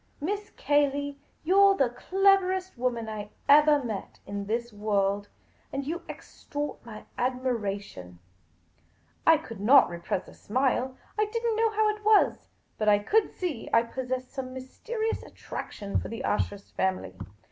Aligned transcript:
Miss 0.19 0.49
Cayley, 0.57 1.19
you 1.43 1.55
're 1.63 1.77
the 1.77 1.91
cleverest 1.91 2.75
woman 2.75 3.07
I 3.07 3.29
evali 3.47 3.85
met 3.85 4.19
in 4.25 4.47
this 4.47 4.73
world; 4.73 5.29
you 5.71 6.01
extort 6.09 6.83
my 6.83 7.05
admira 7.19 7.79
tion!" 7.79 8.17
I 9.27 9.37
could 9.37 9.59
not 9.59 9.89
repress 9.91 10.27
a 10.27 10.33
smile. 10.33 10.97
I 11.19 11.25
did 11.25 11.43
n't 11.45 11.55
know 11.55 11.69
how 11.69 11.87
it 11.95 12.03
was, 12.03 12.49
but 12.79 12.89
I 12.89 12.97
could 12.97 13.29
see 13.31 13.69
I 13.71 13.83
possessed 13.83 14.31
some 14.33 14.55
mysterious 14.55 15.21
attraction 15.21 15.99
for 15.99 16.07
the 16.09 16.23
Ashurst 16.23 16.75
family. 16.75 17.15